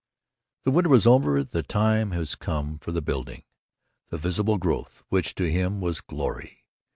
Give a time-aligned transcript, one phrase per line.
[0.63, 3.43] The winter was over; the time was come for the building,
[4.09, 6.65] the visible growth, which to him was glory.